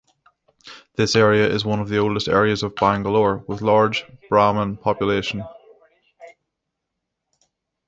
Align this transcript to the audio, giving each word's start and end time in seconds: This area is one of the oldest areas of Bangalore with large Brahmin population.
This 0.95 1.15
area 1.15 1.47
is 1.47 1.63
one 1.63 1.79
of 1.79 1.87
the 1.87 1.99
oldest 1.99 2.27
areas 2.27 2.63
of 2.63 2.73
Bangalore 2.73 3.43
with 3.47 3.61
large 3.61 4.03
Brahmin 4.31 4.77
population. 4.77 5.43